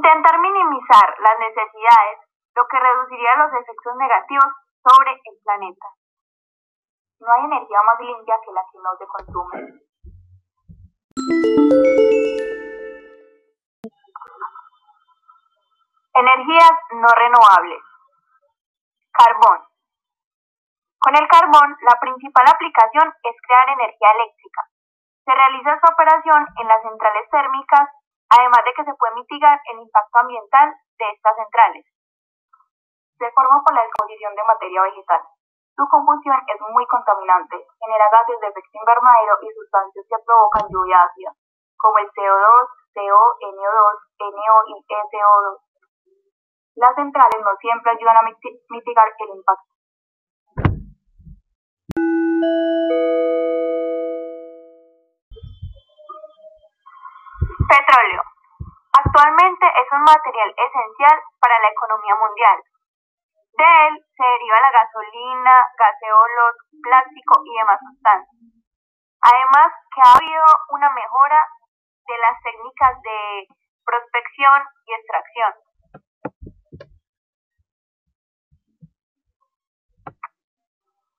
[0.00, 2.24] Intentar minimizar las necesidades,
[2.56, 4.48] lo que reduciría los efectos negativos
[4.80, 5.86] sobre el planeta.
[7.20, 9.58] No hay energía más limpia que la que no se consume.
[16.14, 17.84] Energías no renovables.
[19.12, 19.68] Carbón.
[20.98, 24.62] Con el carbón, la principal aplicación es crear energía eléctrica.
[25.26, 27.99] Se realiza esta operación en las centrales térmicas,
[28.30, 31.84] además de que se puede mitigar el impacto ambiental de estas centrales.
[33.18, 35.22] Se forma por la exposición de materia vegetal.
[35.76, 41.02] Su combustión es muy contaminante, genera gases de efecto invernadero y sustancias que provocan lluvia
[41.02, 41.32] ácida,
[41.76, 45.58] como el CO2, CO, NO2, NO y SO2.
[46.76, 49.70] Las centrales no siempre ayudan a mitigar el impacto.
[57.68, 58.29] Petróleo.
[59.30, 62.58] Actualmente es un material esencial para la economía mundial,
[63.54, 68.42] de él se deriva la gasolina, gaseolos, plástico y demás sustancias.
[69.22, 71.46] Además que ha habido una mejora
[72.08, 73.46] de las técnicas de
[73.86, 75.52] prospección y extracción.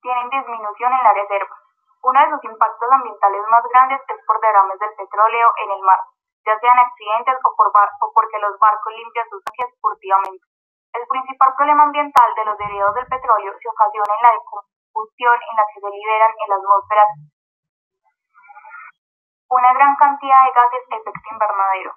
[0.00, 1.56] Tienen disminución en la reserva.
[2.04, 6.00] Uno de sus impactos ambientales más grandes es por derrames del petróleo en el mar,
[6.46, 10.44] ya sean accidentes o, por o porque los barcos limpian sus aguas furtivamente.
[10.94, 15.54] El principal problema ambiental de los derivados del petróleo se ocasiona en la decombustión en
[15.56, 17.04] la que se liberan en la atmósfera
[19.50, 21.92] una gran cantidad de gases de efecto invernadero.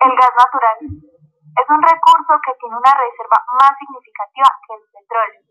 [0.00, 1.09] El gas natural
[1.56, 5.42] es un recurso que tiene una reserva más significativa que el petróleo,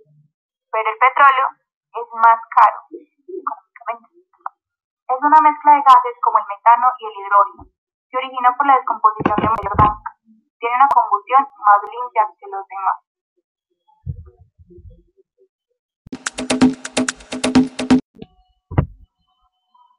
[0.71, 1.47] pero el petróleo
[1.93, 2.79] es más caro
[5.09, 7.63] es una mezcla de gases como el metano y el hidrógeno.
[8.09, 10.11] Se origina por la descomposición de mayor blanca.
[10.59, 12.97] Tiene una combustión más limpia que los demás.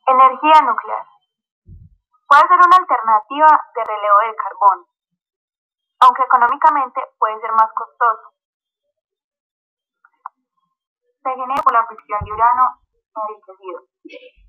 [0.07, 1.07] Energía nuclear.
[2.31, 4.87] Puede ser una alternativa de relevo del carbón,
[6.01, 8.33] aunque económicamente puede ser más costoso.
[11.23, 12.65] Se genera por la fricción de urano
[13.11, 13.81] enriquecido.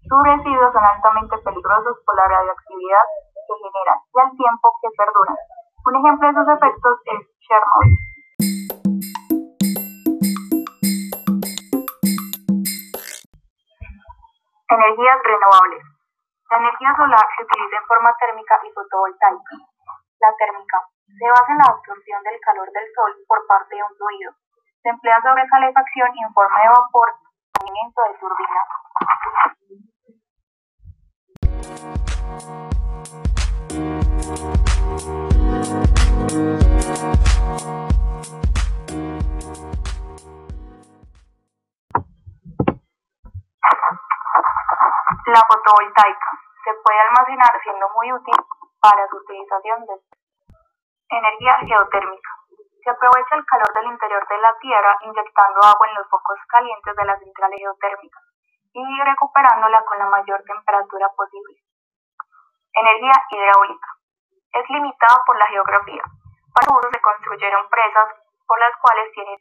[0.07, 5.37] Sus residuos son altamente peligrosos por la radioactividad que generan y al tiempo que perduran.
[5.83, 7.97] Un ejemplo de esos efectos es Chernobyl.
[14.71, 15.83] Energías renovables.
[16.49, 19.70] La energía solar se utiliza en forma térmica y fotovoltaica.
[20.21, 20.77] La térmica
[21.17, 24.31] se basa en la absorción del calor del sol por parte de un fluido.
[24.83, 27.09] Se emplea sobre calefacción en forma de vapor
[27.57, 28.61] movimiento de turbina.
[45.25, 46.31] La fotovoltaica
[46.63, 49.95] se puede almacenar siendo muy útil para su utilización de
[51.09, 52.31] energía geotérmica.
[52.83, 56.95] Se aprovecha el calor del interior de la Tierra inyectando agua en los focos calientes
[56.95, 58.23] de las centrales geotérmicas
[58.73, 61.61] y recuperándola con la mayor temperatura posible.
[62.73, 63.87] Energía hidráulica.
[64.53, 66.03] Es limitada por la geografía.
[66.53, 68.09] Para uso se construyeron presas
[68.47, 69.37] por las cuales tiene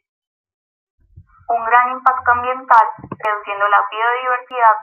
[1.47, 2.87] un gran impacto ambiental,
[3.19, 4.77] reduciendo la biodiversidad,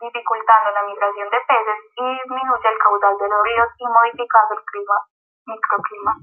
[0.00, 4.64] dificultando la migración de peces y disminuye el caudal de los ríos y modificando el
[4.64, 4.96] clima,
[5.46, 6.16] microclima.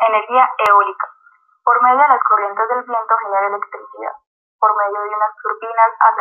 [0.00, 1.08] Energía eólica.
[1.64, 4.12] Por medio de las corrientes del viento genera electricidad.
[4.60, 6.12] Por medio de unas turbinas a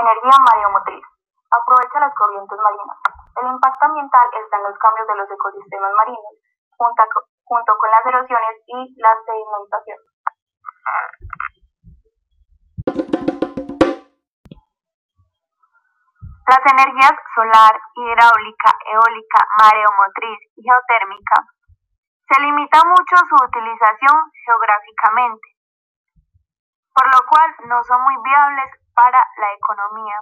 [0.00, 1.04] Energía mareomotriz.
[1.50, 3.13] Aprovecha las corrientes marinas.
[3.36, 6.34] El impacto ambiental está en los cambios de los ecosistemas marinos,
[6.76, 9.98] junto, con las erosiones y la sedimentación.
[16.46, 21.54] Las energías solar, hidráulica, eólica, mareomotriz y geotérmica
[22.28, 24.16] se limita mucho su utilización
[24.46, 25.48] geográficamente,
[26.94, 30.20] por lo cual no son muy viables para la economía.